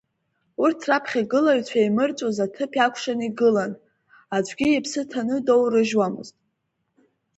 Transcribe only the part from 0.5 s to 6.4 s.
Урҭ раԥхьагылаҩцәа еимырҵәоз аҭыԥ иакәшаны игылон, аӡәгьы иԥсы ҭаны доурыжьуамызт.